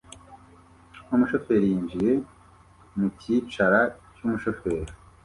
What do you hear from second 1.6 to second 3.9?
yinjiye mukicara